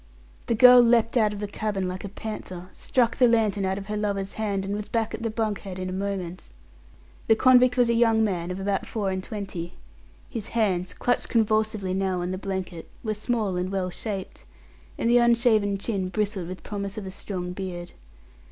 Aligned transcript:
The 0.47 0.55
girl 0.55 0.81
leapt 0.81 1.15
out 1.15 1.31
of 1.31 1.39
the 1.39 1.47
cabin 1.47 1.87
like 1.87 2.03
a 2.03 2.09
panther, 2.09 2.69
struck 2.73 3.15
the 3.17 3.27
lantern 3.27 3.65
out 3.65 3.77
of 3.77 3.85
her 3.85 3.95
lover's 3.95 4.33
hand, 4.33 4.65
and 4.65 4.73
was 4.73 4.89
back 4.89 5.13
at 5.13 5.21
the 5.21 5.29
bunk 5.29 5.59
head 5.59 5.77
in 5.77 5.89
a 5.89 5.93
moment. 5.93 6.49
The 7.27 7.35
convict 7.35 7.77
was 7.77 7.87
a 7.87 7.93
young 7.93 8.23
man 8.23 8.49
of 8.49 8.59
about 8.59 8.87
four 8.87 9.11
and 9.11 9.23
twenty. 9.23 9.73
His 10.27 10.47
hands 10.57 10.95
clutched 10.95 11.29
convulsively 11.29 11.93
now 11.93 12.19
on 12.21 12.31
the 12.31 12.39
blankets 12.39 12.89
were 13.03 13.13
small 13.13 13.55
and 13.57 13.71
well 13.71 13.91
shaped, 13.91 14.43
and 14.97 15.07
the 15.07 15.19
unshaven 15.19 15.77
chin 15.77 16.09
bristled 16.09 16.47
with 16.47 16.63
promise 16.63 16.97
of 16.97 17.05
a 17.05 17.11
strong 17.11 17.53
beard. 17.53 17.91